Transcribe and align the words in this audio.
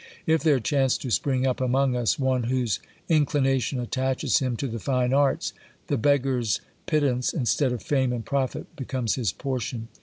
If 0.25 0.41
there 0.41 0.59
chance 0.59 0.97
to 0.97 1.11
spring 1.11 1.45
up 1.45 1.61
among 1.61 1.95
us 1.95 2.17
one 2.17 2.45
whose 2.45 2.79
in 3.07 3.23
clination 3.27 3.79
attaches 3.79 4.39
him 4.39 4.57
to 4.57 4.67
the 4.67 4.79
fine 4.79 5.13
arts, 5.13 5.53
the 5.89 5.97
beggar's 5.99 6.59
pit 6.87 7.03
tance, 7.03 7.33
instead 7.35 7.71
of 7.71 7.83
fame 7.83 8.11
and 8.11 8.25
profit, 8.25 8.75
becomes 8.75 9.13
his 9.13 9.31
portion. 9.31 9.89